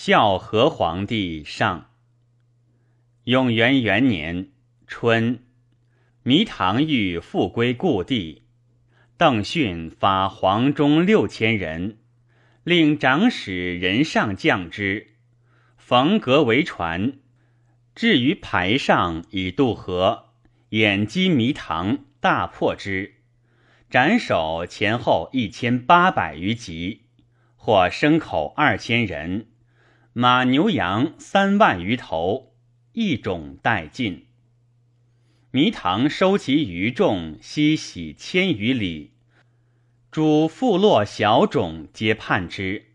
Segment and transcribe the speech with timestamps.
[0.00, 1.90] 孝和皇帝上。
[3.24, 4.50] 永元元年
[4.86, 5.42] 春，
[6.22, 8.44] 迷唐欲复归故地，
[9.16, 11.98] 邓训发黄忠六千人，
[12.62, 15.16] 令长史任上将之，
[15.76, 17.14] 冯革为船，
[17.96, 20.26] 至于排上以渡河，
[20.68, 23.16] 掩击迷唐，大破之，
[23.90, 27.06] 斩首前后一千八百余级，
[27.56, 29.48] 获牲口二千人。
[30.20, 32.52] 马牛羊三万余头，
[32.90, 34.26] 一种殆尽。
[35.52, 39.12] 糜唐收其余众，西徙千余里，
[40.10, 42.86] 主富落小种皆叛之。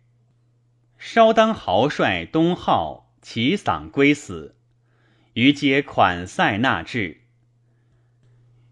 [0.97, 4.57] 稍当豪帅东号其丧归死，
[5.35, 7.21] 余皆款塞纳至。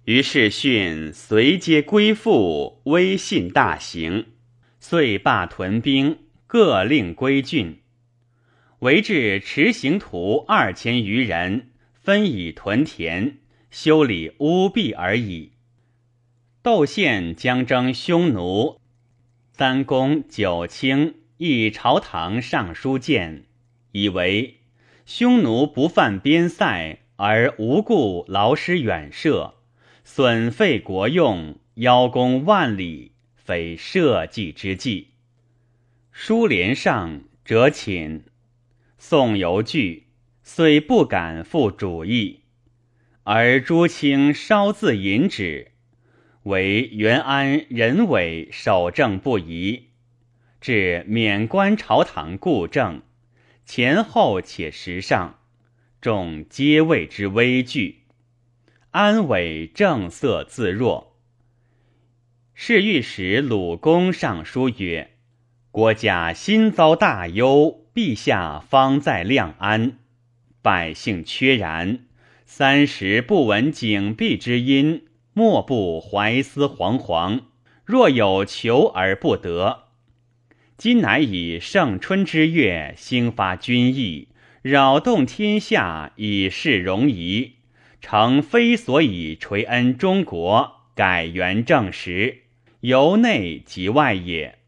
[0.04, 4.26] 于是训随皆归附，威信大行，
[4.82, 7.80] 遂罢屯兵，各令归郡。
[8.81, 13.38] 为置持行徒二千余人，分以屯田、
[13.70, 15.51] 修理屋壁而已。
[16.63, 18.79] 窦宪将征匈奴，
[19.51, 23.43] 三公九卿议朝堂尚书谏，
[23.91, 24.62] 以为
[25.05, 29.54] 匈奴不犯边塞，而无故劳师远涉，
[30.04, 35.10] 损费国用，邀功万里，非社稷之计。
[36.12, 38.23] 书连上，折寝。
[39.04, 40.04] 宋犹惧，
[40.44, 42.41] 虽不敢复主意，
[43.24, 45.71] 而朱清稍自引止，
[46.44, 49.88] 为元安、任伟守正不疑，
[50.62, 53.02] 至免官朝堂固正，
[53.66, 55.40] 前后且时尚，
[55.99, 58.04] 众皆谓之危惧。
[58.91, 61.18] 安伟正色自若。
[62.54, 65.16] 侍御史鲁公上书曰
[65.72, 69.97] ：“国家新遭大忧。”陛下方在亮安，
[70.62, 72.06] 百姓缺然，
[72.46, 75.03] 三十不闻景璧之音，
[75.34, 77.41] 莫不怀思惶惶。
[77.84, 79.88] 若有求而不得，
[80.78, 84.30] 今乃以盛春之月兴发君意，
[84.62, 87.56] 扰动天下以示容仪，
[88.00, 92.44] 诚非所以垂恩中国，改元正时，
[92.80, 94.59] 由内及外也。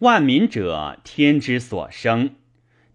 [0.00, 2.36] 万民者，天之所生，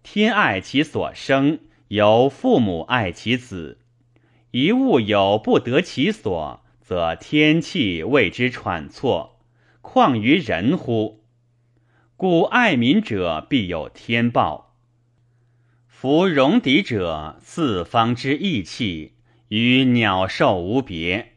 [0.02, 3.78] 天爱其所生，由父母爱其子。
[4.52, 9.38] 一物有不得其所，则天气为之喘错，
[9.82, 11.24] 况于人乎？
[12.16, 14.74] 故爱民者必有天报。
[15.86, 19.16] 夫戎狄者，四方之义气，
[19.48, 21.34] 与鸟兽无别。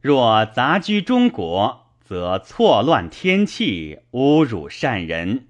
[0.00, 1.85] 若杂居中国。
[2.08, 5.48] 则错乱天气，侮辱善人，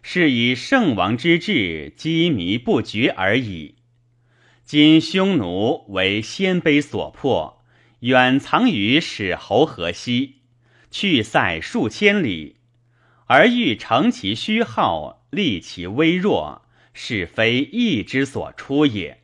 [0.00, 3.74] 是以圣王之治积靡不绝而已。
[4.64, 7.62] 今匈奴为鲜卑所破，
[8.00, 10.36] 远藏于始侯河西，
[10.90, 12.56] 去塞数千里，
[13.26, 16.62] 而欲乘其虚号，立其微弱，
[16.94, 19.20] 是非义之所出也。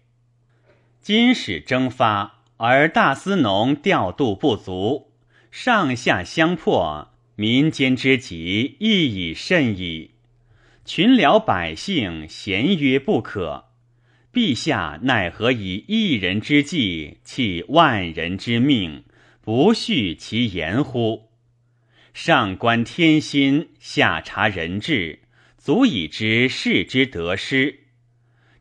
[1.00, 5.07] 今使征发，而大司农调度不足。
[5.50, 10.10] 上下相迫，民间之急亦已甚矣。
[10.84, 13.66] 群僚百姓咸曰不可。
[14.32, 19.04] 陛下奈何以一人之计弃万人之命，
[19.40, 21.30] 不恤其言乎？
[22.12, 25.20] 上观天心，下察人志，
[25.56, 27.80] 足以知事之得失。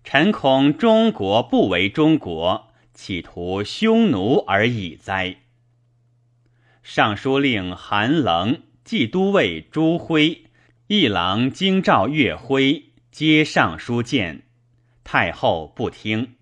[0.04, 5.36] 臣恐中国不为中国，企图匈奴而已哉！
[6.90, 10.46] 尚书令韩棱、冀都尉朱辉、
[10.88, 14.44] 议郎京兆岳辉皆上书谏，
[15.04, 16.36] 太后不听。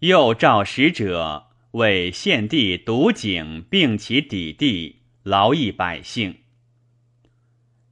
[0.00, 6.40] 又召使者为献帝独景，并其邸地，劳役百姓。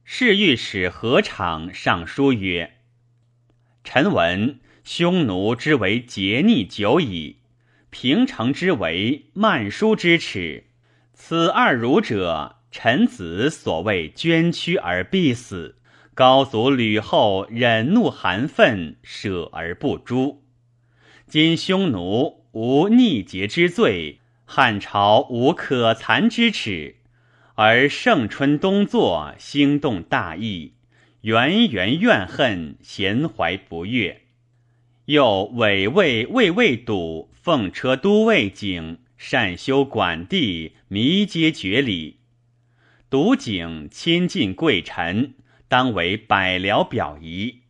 [0.03, 2.79] 侍御史何敞上书曰
[3.85, 7.37] ：“臣闻匈奴之为桀逆久矣，
[7.89, 10.65] 平城之为慢书之耻。”
[11.13, 15.77] 此二儒者，臣子所谓捐躯而必死，
[16.15, 20.43] 高祖吕后忍怒含愤，舍而不诛。
[21.27, 26.95] 今匈奴无逆节之罪，汉朝无可残之耻，
[27.55, 30.73] 而盛春冬作，兴动大义，
[31.21, 34.23] 源源怨恨，咸怀不悦，
[35.05, 38.97] 又委魏魏魏堵，奉车都尉景。
[39.25, 42.17] 善修管地，弥皆绝礼。
[43.09, 45.35] 独景亲近贵臣，
[45.69, 47.61] 当为百僚表仪。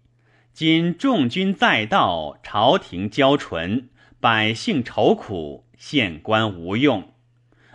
[0.52, 3.90] 今众军在道，朝廷交纯，
[4.20, 7.14] 百姓愁苦，县官无用，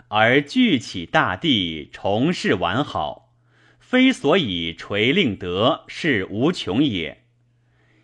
[0.09, 3.33] 而聚起大地，重事完好，
[3.79, 7.23] 非所以垂令德，是无穷也。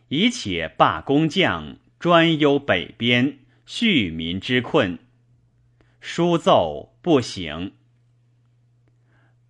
[0.06, 5.00] 以且罢工匠，专忧北边，恤民之困。
[6.06, 7.72] 书奏不行。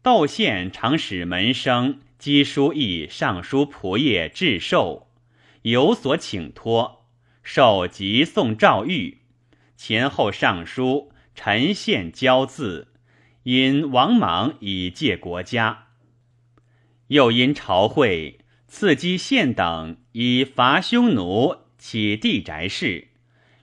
[0.02, 5.08] 窦宪常使门生赍书议尚书仆射致寿，
[5.62, 7.06] 有所请托，
[7.42, 9.16] 受即送诏谕。
[9.76, 12.92] 前后尚书，陈宪交字，
[13.42, 15.88] 因王莽以借国家，
[17.08, 23.08] 又因朝会赐姬献等以伐匈奴，起地宅事。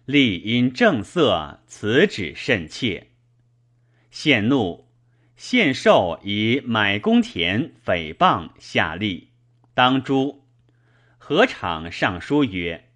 [0.06, 3.08] 立因正色，辞旨甚切。
[4.10, 4.88] 献怒，
[5.36, 9.26] 献寿以买公田诽谤下吏，
[9.74, 10.42] 当诛。
[11.18, 12.90] 何场上书曰：“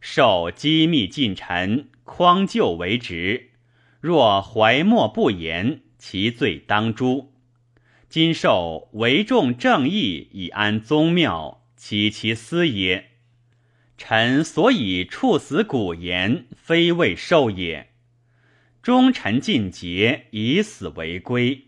[0.00, 3.50] 受机密近臣，匡救为职。
[4.00, 7.34] 若怀莫不言，其罪当诛。
[8.08, 13.09] 今受为重正义，以安宗庙，岂其私也？”
[14.02, 17.90] 臣所以处死古言，非为受也。
[18.82, 21.66] 忠臣尽节，以死为归。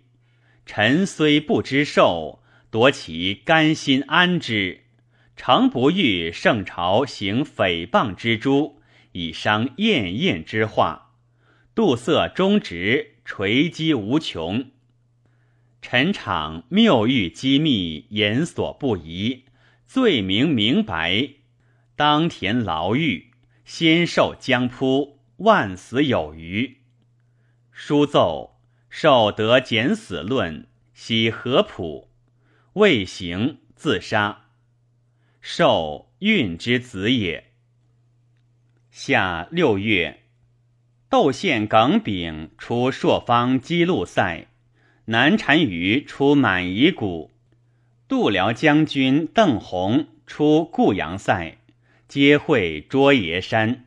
[0.65, 4.81] 臣虽不知受，夺其甘心安之。
[5.37, 8.81] 诚不欲圣朝行诽谤之诛，
[9.13, 11.13] 以伤晏晏之化。
[11.75, 14.71] 杜色忠直，垂击无穷。
[15.83, 19.45] 臣场谬谕机密，言所不疑，
[19.87, 21.29] 罪名明白。
[22.03, 23.31] 当田牢狱，
[23.65, 26.79] 先受江扑，万死有余。
[27.71, 28.59] 书奏，
[28.91, 32.09] 受得减死论，喜合浦，
[32.73, 34.47] 未行自杀。
[35.41, 37.53] 受运之子也。
[38.91, 40.25] 夏六月，
[41.09, 44.49] 窦宪耿炳出朔方击鹿塞，
[45.05, 47.31] 南单于出满夷谷，
[48.09, 51.59] 度辽将军邓弘出固阳塞。
[52.15, 53.87] 皆会捉爷山，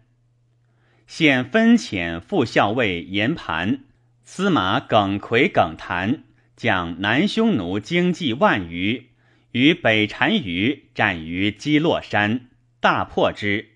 [1.06, 3.84] 现分遣副校尉严盘、
[4.24, 6.24] 司马耿奎、耿谭
[6.56, 9.10] 将南匈奴精骑万余，
[9.52, 12.48] 与北单于战于基洛山，
[12.80, 13.74] 大破之。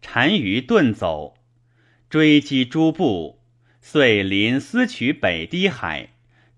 [0.00, 1.34] 单于遁走，
[2.08, 3.40] 追击诸部，
[3.80, 6.10] 遂临思取北堤海，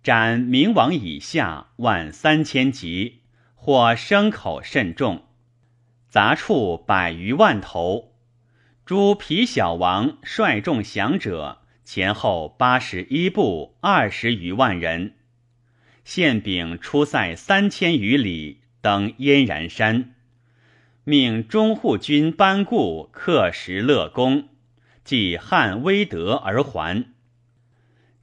[0.02, 3.20] 斩明王以下万三千级，
[3.54, 5.24] 或牲口甚众。
[6.10, 8.10] 杂畜百余万头，
[8.84, 15.14] 诸皮小王率众降者前后八十一部二十余万人。
[16.04, 20.16] 献丙出塞三千余里，登燕然山，
[21.04, 24.48] 命中护军班固克石乐功，
[25.04, 27.04] 即汉威德而还。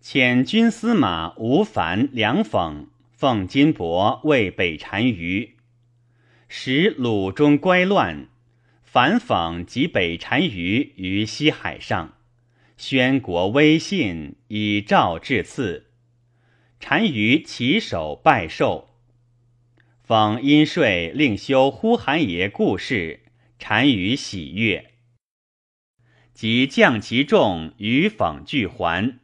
[0.03, 5.56] 遣军司马吴凡、梁讽奉金帛为北单于。
[6.49, 8.27] 使鲁中乖乱，
[8.83, 12.13] 反讽及北单于于西海上，
[12.77, 15.87] 宣国威信，以诏致赐。
[16.79, 18.89] 单于起手拜受，
[20.07, 23.21] 讽因税令修呼韩爷故事，
[23.57, 24.93] 单于喜悦，
[26.33, 29.19] 即降其众与讽俱还。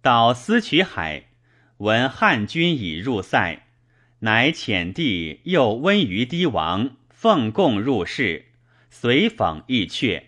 [0.00, 1.26] 到思取海，
[1.76, 3.65] 闻汉军已入塞。
[4.20, 8.46] 乃遣帝又温于堤王奉贡入室，
[8.88, 10.22] 随访亦阙。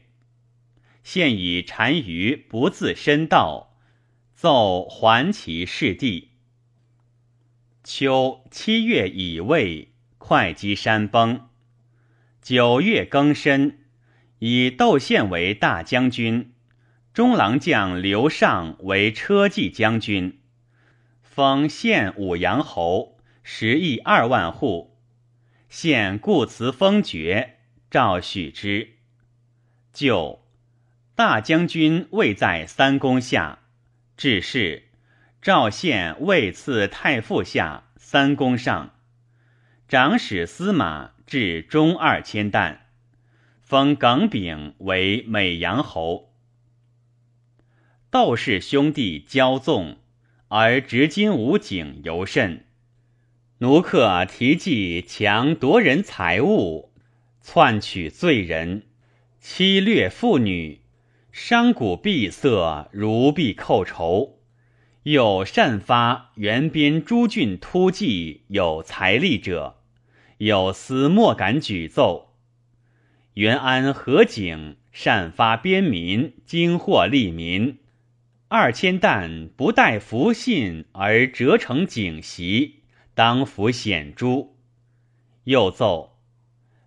[1.03, 3.79] 现以单于不自身道，
[4.35, 6.33] 奏还其事地。
[7.83, 11.49] 秋七月乙未，会稽山崩。
[12.43, 13.79] 九月庚申，
[14.41, 16.53] 以窦宪为大将军，
[17.15, 20.41] 中郎将刘尚为车骑将军，
[21.23, 23.18] 封县武阳侯。
[23.51, 24.99] 十亿二万户，
[25.71, 28.99] 现故辞封爵，诏许之。
[29.91, 30.45] 就
[31.15, 33.61] 大将军位在三公下，
[34.19, 34.91] 致仕，
[35.41, 38.95] 赵县位赐太傅下，三公上。
[39.89, 42.91] 长史司马至中二千担，
[43.63, 46.35] 封耿炳为美阳侯。
[48.11, 49.97] 窦氏兄弟骄纵，
[50.49, 52.67] 而执金吾景尤甚。
[53.61, 56.93] 奴客提计强夺人财物，
[57.43, 58.85] 篡取罪人，
[59.41, 60.83] 欺掠妇女，
[61.33, 64.39] 商贾闭塞，如必寇仇。
[65.03, 69.79] 又善发原边诸郡突骑有财力者，
[70.37, 72.37] 有司莫敢举奏。
[73.35, 77.79] 元安何景善发边民，经获利民。
[78.47, 82.78] 二千担不待服信而折成锦席，
[83.19, 84.55] 当服显诛。
[85.43, 86.21] 又奏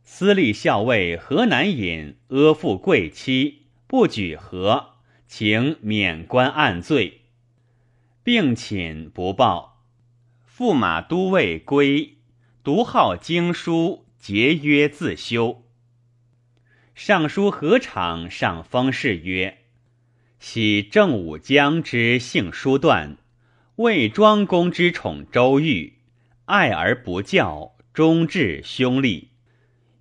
[0.01, 4.93] 司隶校尉河南尹阿附贵妻，不举和，
[5.27, 7.23] 请免官按罪，
[8.23, 9.83] 并寝不报。
[10.57, 12.19] 驸马都尉归，
[12.63, 15.65] 独好经书，节约自修。
[16.95, 19.57] 尚书何场上封事曰。
[20.39, 23.17] 喜郑武将之性疏断，
[23.75, 25.97] 魏庄公之宠周瑜，
[26.51, 29.29] 爱而不教，终至兄弟。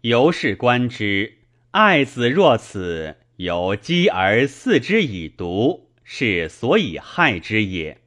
[0.00, 1.34] 由是观之，
[1.70, 7.98] 爱子若此，由积而饲之以毒，是所以害之也。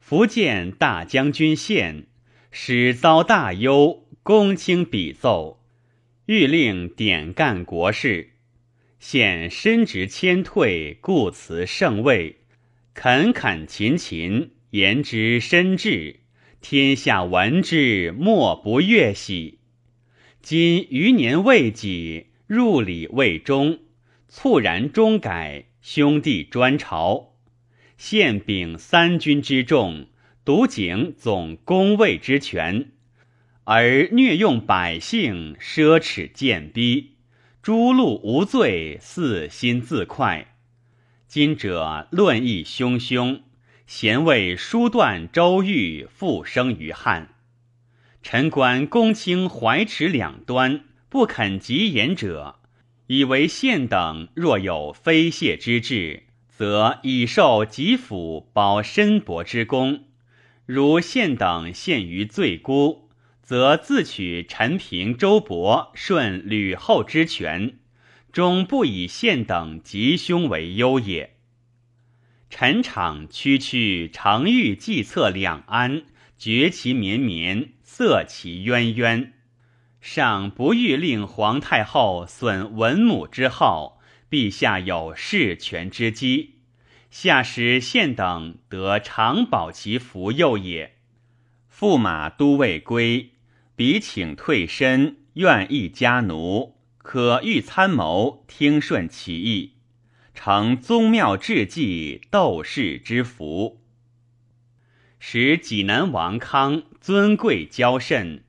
[0.00, 2.06] 福建大将军献，
[2.50, 5.62] 始遭大忧，公卿比奏，
[6.26, 8.30] 欲令典干国事。
[8.98, 12.40] 现身职谦退，故辞圣位，
[12.94, 16.16] 恳恳勤勤，言之深挚，
[16.60, 19.60] 天下闻之，莫不悦喜。
[20.42, 23.78] 今余年未几，入礼未终，
[24.28, 27.34] 猝然中改，兄弟专朝，
[27.96, 30.08] 现秉三军之众，
[30.44, 32.90] 独警总攻卫之权，
[33.64, 37.14] 而虐用百姓，奢侈贱逼。
[37.62, 40.56] 诸路无罪，四心自快。
[41.26, 43.42] 今者论议汹汹，
[43.88, 47.30] 贤为疏断周瑜，复生于汉。
[48.22, 52.56] 臣观公卿怀持两端，不肯极言者，
[53.06, 60.00] 以为献等若有非谢之志，则以受吉府保申伯之功；
[60.66, 63.08] 如献等陷于罪孤。
[63.40, 67.78] 则自取陈平、周勃、顺吕后之权，
[68.30, 71.37] 终不以献等吉凶为忧也。
[72.50, 76.04] 陈场区区，常欲计策两安，
[76.38, 79.34] 绝其绵绵，塞其渊渊，
[80.00, 84.00] 尚不欲令皇太后损文母之号，
[84.30, 86.56] 陛下有事权之机，
[87.10, 90.96] 下使献等得常保其福佑也。
[91.70, 93.32] 驸马都尉归。
[93.76, 99.74] 彼请退身，愿意家奴，可欲参谋，听顺其意，
[100.40, 103.80] 成宗庙志计，斗士之福。
[105.18, 108.44] 使济南王康尊贵骄甚，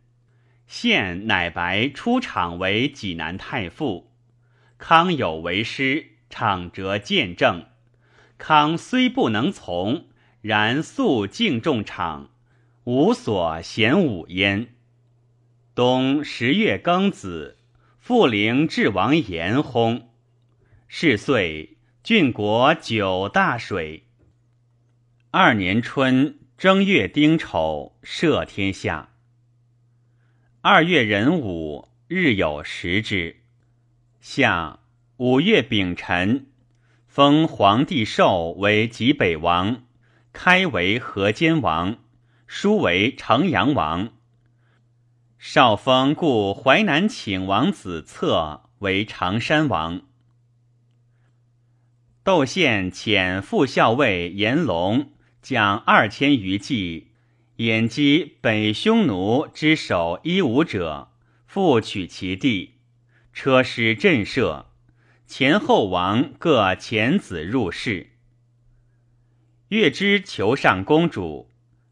[0.67, 4.11] 现乃白出场为济南太傅。
[4.77, 7.65] 康有为师，场辄见证。
[8.37, 10.05] 康虽不能从，
[10.41, 12.29] 然素敬重场，
[12.83, 14.75] 无所嫌武焉。
[15.73, 17.57] 冬十月庚子，
[17.97, 20.03] 复陵至王延薨。
[20.87, 24.05] 是岁，郡国九大水。
[25.31, 29.09] 二年春正月丁丑，赦天下。
[30.61, 33.41] 二月壬午，日有食之。
[34.21, 34.79] 夏
[35.17, 36.47] 五月丙辰，
[37.05, 39.83] 封皇帝寿为济北王，
[40.31, 41.97] 开为河间王，
[42.47, 44.13] 叔为城阳王。
[45.37, 50.01] 少封故淮南请王子策为常山王。
[52.23, 57.11] 窦宪遣副校尉严龙将二千余骑，
[57.55, 61.11] 掩击北匈奴之首一五者，
[61.47, 62.75] 复取其地，
[63.31, 64.65] 车师震慑，
[65.25, 68.11] 前后王各遣子入室。
[69.69, 71.49] 月之求上公主，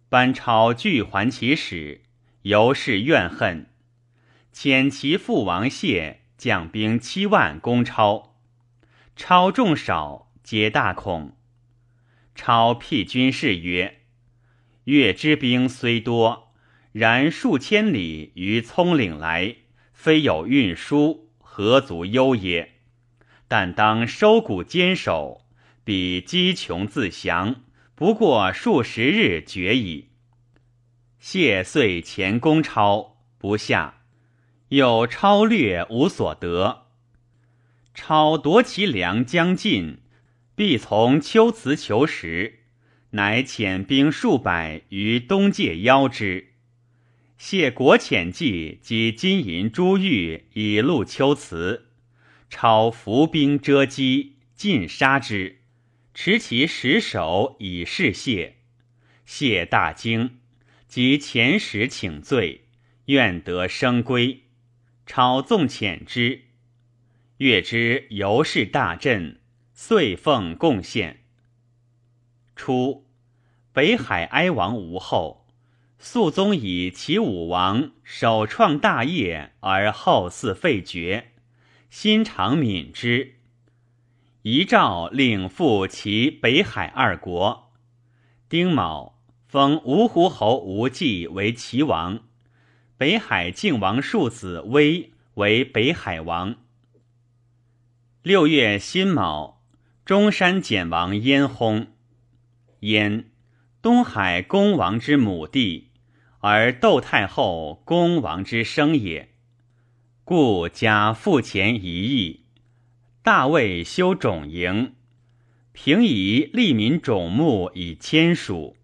[0.10, 2.02] 班超拒还其使。
[2.44, 3.68] 由是怨恨，
[4.54, 8.27] 遣其父王谢将兵七万攻超，
[9.18, 11.36] 超众少，皆大恐。
[12.36, 14.02] 超辟军士曰
[14.86, 16.54] ：“越之兵虽多，
[16.92, 19.56] 然数千里于葱岭来，
[19.92, 22.74] 非有运输，何足忧也？
[23.48, 25.48] 但当收谷坚守，
[25.84, 27.64] 彼饥穷自降，
[27.96, 30.10] 不过数十日决矣。”
[31.18, 34.02] 谢遂前攻超不下，
[34.68, 36.87] 有超略无所得。
[38.00, 39.98] 超夺其粮将尽，
[40.56, 42.60] 必从秋辞求食，
[43.10, 46.54] 乃遣兵数百于东界邀之。
[47.39, 51.88] 谢国遣计及金银珠玉以露秋辞，
[52.51, 55.58] 超伏兵遮击，尽杀之，
[56.13, 58.58] 持其石首以示谢。
[59.25, 60.38] 谢大惊。
[60.88, 62.66] 即前使请罪，
[63.06, 64.44] 愿得生归。
[65.08, 66.44] 超纵遣之，
[67.38, 69.39] 月之尤氏大振，
[69.72, 71.25] 遂奉贡献。
[72.56, 73.06] 初，
[73.72, 75.46] 北海哀王无后，
[76.00, 81.34] 肃宗以其武王首创大业而后嗣废绝，
[81.91, 83.36] 心常悯之，
[84.41, 87.72] 遗诏令复其北海二国。
[88.50, 92.22] 丁卯，封芜湖侯吴忌为齐王，
[92.98, 96.56] 北海靖王庶子威为北海王。
[98.28, 99.62] 六月辛卯，
[100.04, 101.88] 中山简王燕薨。
[102.82, 103.30] 燕，
[103.82, 105.92] 东海公王之母弟，
[106.40, 109.30] 而窦太后公王之生也，
[110.26, 112.48] 故加赋钱一亿。
[113.24, 114.96] 大为修种营，
[115.72, 118.76] 平以利民种木以签署，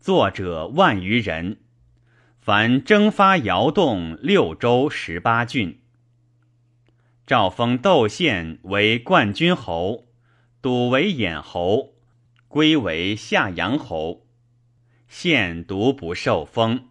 [0.00, 1.62] 作者万余人。
[2.38, 5.81] 凡征发摇动六州十八郡。
[7.24, 10.08] 诏封窦宪为冠军侯，
[10.60, 11.94] 笃为衍侯，
[12.48, 14.26] 归为下阳侯。
[15.06, 16.88] 宪独不受封。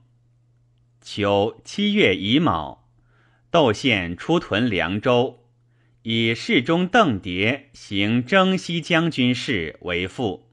[1.02, 2.88] 秋七月乙卯，
[3.50, 5.44] 窦宪出屯凉州，
[6.04, 10.50] 以侍中邓蝶行征西将军事为父。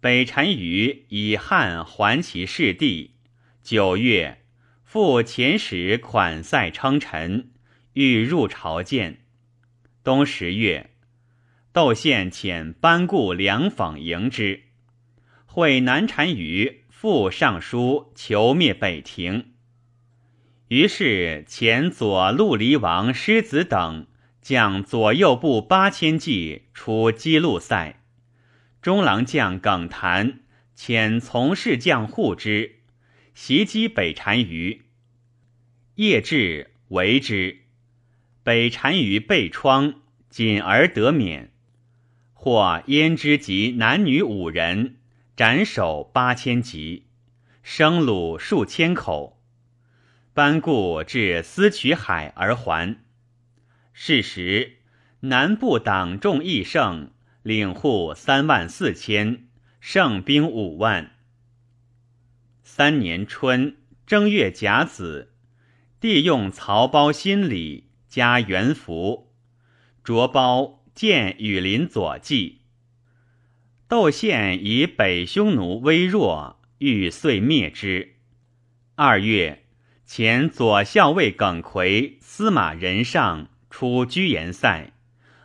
[0.00, 3.16] 北单于以汉还其世弟。
[3.64, 4.44] 九月，
[4.84, 7.50] 复遣使款塞称臣。
[8.00, 9.24] 欲入朝见。
[10.04, 10.90] 冬十月，
[11.72, 14.62] 窦宪遣班固两访迎之，
[15.46, 19.54] 会南单于复上书求灭北庭。
[20.68, 24.06] 于是遣左陆离王师子等
[24.40, 28.00] 将左右部八千骑出基路塞，
[28.80, 30.42] 中郎将耿谭
[30.76, 32.76] 遣从事将护之，
[33.34, 34.82] 袭击北单于。
[35.96, 37.64] 夜至，围之。
[38.42, 39.94] 北单于被疮，
[40.30, 41.52] 仅而得免。
[42.32, 44.96] 或焉之及男女五人，
[45.36, 47.08] 斩首八千级，
[47.62, 49.42] 生虏数千口。
[50.32, 52.98] 班固至思取海而还。
[53.92, 54.78] 是时，
[55.20, 57.10] 南部党众益盛，
[57.42, 59.48] 领户三万四千，
[59.80, 61.16] 胜兵五万。
[62.62, 65.32] 三年春正月甲子，
[65.98, 67.87] 帝用曹胞新礼。
[68.08, 69.32] 加元服，
[70.02, 72.62] 着包见羽林左骑。
[73.86, 78.16] 窦宪以北匈奴微弱，欲遂灭之。
[78.96, 79.64] 二月，
[80.04, 84.92] 前左校尉耿奎、司马仁上出居延塞，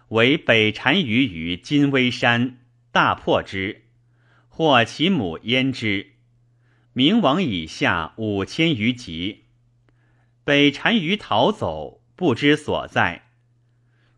[0.09, 2.59] 为北单于于金微山，
[2.91, 3.85] 大破之，
[4.47, 6.13] 获其母焉之。
[6.93, 9.45] 明王以下五千余级。
[10.43, 12.02] 北单于逃走。
[12.15, 13.23] 不知所在，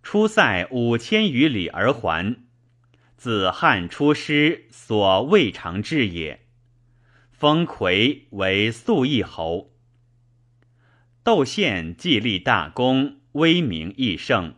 [0.03, 2.35] 出塞五千余里而还。
[3.17, 6.41] 自汉出师所未尝至也。
[7.31, 9.71] 封魁为素义侯。
[11.23, 14.55] 窦宪既立大功，威名益盛，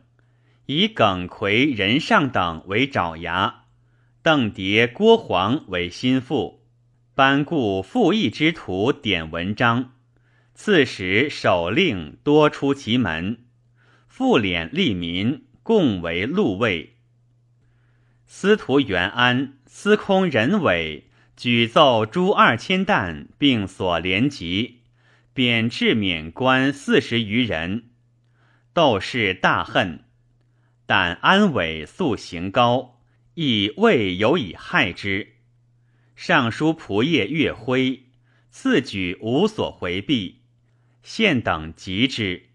[0.65, 3.65] 以耿奎、任上等为爪牙，
[4.21, 6.65] 邓蝶、郭黄为心腹，
[7.15, 9.93] 班固复义之徒典文章。
[10.59, 13.45] 刺史守令多出其门，
[14.07, 16.95] 复敛利民，共为禄位。
[18.25, 24.79] 司徒元安、司空任伟举奏诸二千担，并所连及，
[25.31, 27.91] 贬至免官四十余人。
[28.73, 30.05] 窦氏大恨，
[30.87, 32.99] 但安伟素行高，
[33.35, 35.35] 亦未有以害之。
[36.15, 38.07] 尚书仆射岳辉
[38.49, 40.36] 赐举无所回避。
[41.09, 42.47] 献等及之。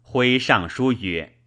[0.00, 1.38] 徽上书曰：“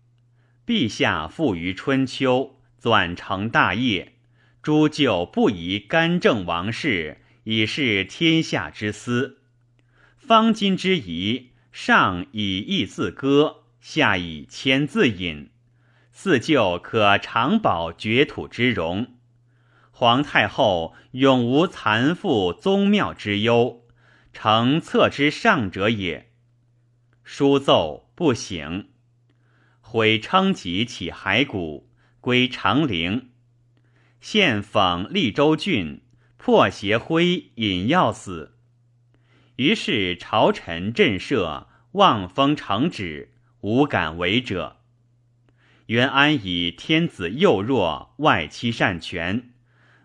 [0.67, 4.17] 陛下富于春秋，纂成大业，
[4.61, 9.39] 诸舅不宜干政王室，以示天下之思。
[10.17, 15.49] 方今之宜，上以义自歌，下以谦自隐，
[16.11, 19.15] 四舅可长保绝土之荣。
[19.91, 23.77] 皇太后永无残复宗庙之忧。”
[24.33, 26.31] 成策之上者也。
[27.23, 28.87] 书奏不省，
[29.79, 31.89] 毁称疾起骸骨，
[32.19, 33.29] 归长陵。
[34.19, 36.01] 现讽利州郡，
[36.37, 38.57] 破邪灰引药死。
[39.57, 44.77] 于是朝臣震慑，望风成旨，无敢违者。
[45.87, 49.51] 元安以天子幼弱，外戚擅权，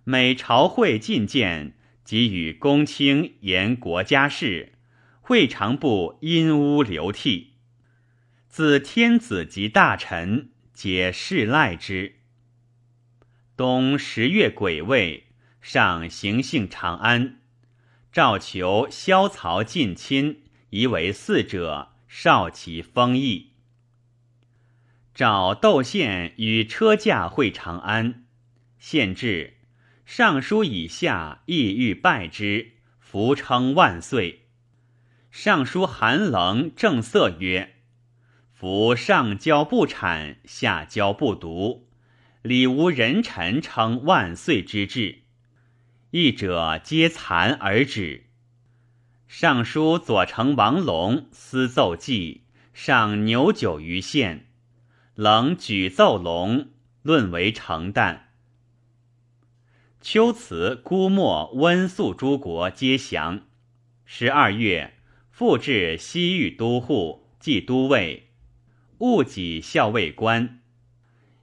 [0.05, 1.77] 每朝会觐见。
[2.07, 4.75] 即与公卿言国家事，
[5.21, 7.55] 会常不因屋流涕。
[8.49, 12.21] 自天子及大臣，皆世赖之。
[13.57, 15.25] 冬十月癸未，
[15.61, 17.41] 上行幸长安，
[18.13, 23.51] 诏求萧曹近亲，宜为嗣者，少其封邑。
[25.13, 28.27] 诏窦宪与车驾会长安，
[28.79, 29.56] 献至，
[30.07, 34.47] 尚书以下亦欲拜之，福称万岁。
[35.33, 37.75] 尚书韩冷正色曰。
[38.53, 41.89] 夫上交不产，下交不读，
[42.43, 45.23] 礼无人臣称万岁之志。
[46.13, 48.27] 义者皆残而止。
[49.27, 54.47] 尚书左丞王龙私奏记，上牛酒于县，
[55.17, 56.69] 冷举奏龙，
[57.03, 58.26] 论为成旦。
[60.09, 63.41] 秋辞孤墨温宿诸国皆降。
[64.05, 64.95] 十二月，
[65.33, 68.29] 复至西域都护，即都尉。
[68.99, 70.61] 戊己校尉官，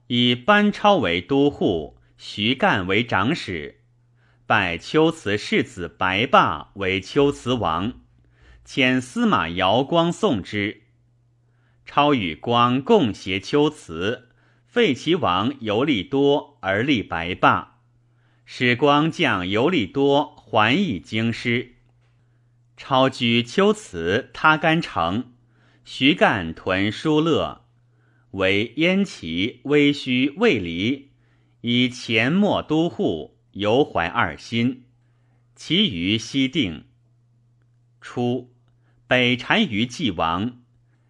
[0.07, 3.81] 以班超为都护，徐干为长史，
[4.45, 7.91] 拜秋辞世子白霸为秋辞王，
[8.65, 10.83] 遣司马姚光送之。
[11.85, 14.29] 超与光共携秋辞，
[14.65, 17.72] 废齐王尤利多而立白霸，
[18.45, 21.75] 使光将尤利多还以京师。
[22.75, 25.31] 超居秋辞他干城。
[25.85, 27.65] 徐干屯疏勒，
[28.31, 31.09] 为燕齐、微须、未离，
[31.59, 34.85] 以前末都护，犹怀二心。
[35.55, 36.85] 其余西定。
[37.99, 38.53] 初，
[39.07, 40.61] 北单于既亡，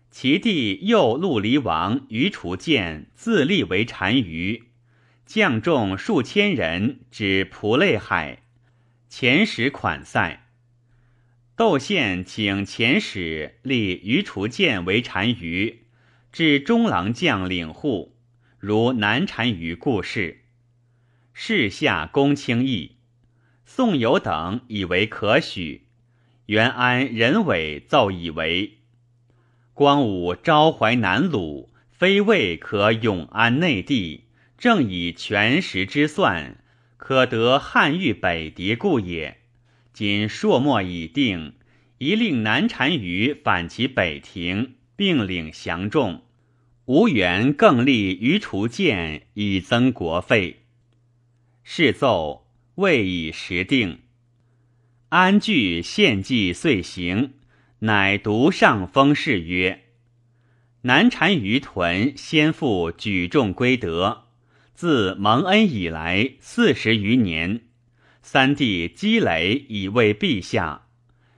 [0.10, 4.63] 其弟右陆离王于楚建自立为单于，
[5.25, 8.43] 将众数千人，至蒲类海，
[9.09, 10.47] 遣使款塞。
[11.55, 15.83] 窦宪请遣使立于除建为单于，
[16.31, 18.15] 至中郎将领户，
[18.59, 20.41] 如南单于故事。
[21.31, 22.97] 事下公卿议，
[23.65, 25.88] 宋友等以为可许。
[26.47, 28.79] 元安、任伟奏以为，
[29.73, 34.22] 光武招怀南鲁，非为可永安内地，
[34.63, 36.63] 正以全时之算，
[36.95, 39.39] 可得汉域北狄故也。
[39.91, 41.56] 今朔末已定，
[41.97, 46.23] 宜令南单于反其北庭，并领降众。
[46.86, 50.62] 吴元更立于除建，以增国费。
[51.65, 53.99] 是奏未以时定。
[55.10, 57.34] 安据献计遂行，
[57.80, 59.84] 乃独上封事曰
[60.84, 64.22] ：“南单于屯先父举重归德，
[64.73, 67.62] 自蒙恩以来四十余年。”
[68.21, 70.88] 三弟积累以为陛下，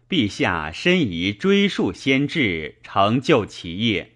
[0.08, 4.14] 陛下深宜追溯先志，成就其业。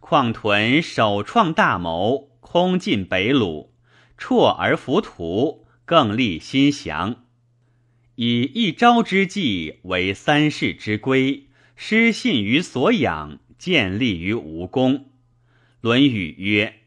[0.00, 3.68] 况屯首创大谋，空尽北虏，
[4.16, 7.24] 辍而浮屠，更立新降，
[8.16, 14.94] 以一朝之计为三世之规，失信于所养，建立于无功。
[15.80, 16.80] 《论语》曰：“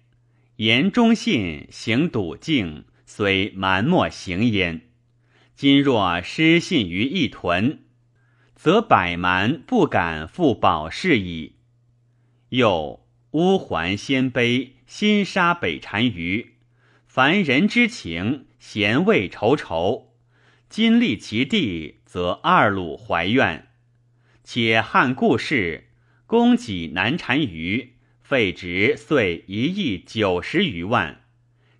[0.62, 4.84] 言忠信，行笃敬。”虽蛮莫行焉，
[5.54, 7.80] 今若失信于一屯，
[8.56, 11.56] 则百蛮不敢复保释矣。
[12.50, 16.54] 又乌桓鲜卑新杀北单于，
[17.06, 20.14] 凡人之情，咸未仇仇。
[20.70, 23.68] 今立其地，则二鲁怀怨。
[24.46, 25.90] 且汉故事，
[26.26, 27.96] 供给南单于，
[28.32, 31.24] 废职遂一亿九十余万。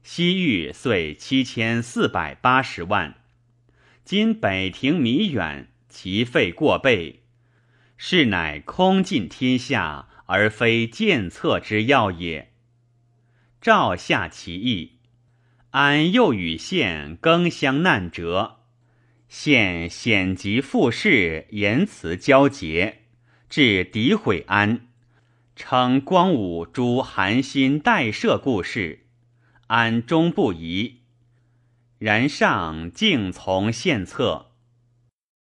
[0.04, 3.16] 西域遂七千四百八十万，
[4.04, 7.22] 今北庭弥远，其费过倍，
[7.96, 12.52] 是乃空尽天下，而非建策之要也。
[13.62, 14.98] 诏下其意，
[15.70, 18.58] 安又与县更相难折，
[19.30, 23.04] 县险及复事，言辞交结，
[23.50, 24.88] 至诋毁安，
[25.62, 29.06] 称光武诸韩心代射故事。
[29.68, 31.02] 安终不疑，
[32.00, 34.51] 然上竟从献策。